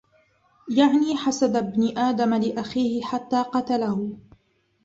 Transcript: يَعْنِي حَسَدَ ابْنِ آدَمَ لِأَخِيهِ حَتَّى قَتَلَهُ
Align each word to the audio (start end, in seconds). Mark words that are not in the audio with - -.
يَعْنِي 0.69 1.17
حَسَدَ 1.17 1.55
ابْنِ 1.55 1.97
آدَمَ 1.97 2.33
لِأَخِيهِ 2.33 3.01
حَتَّى 3.01 3.41
قَتَلَهُ 3.41 4.17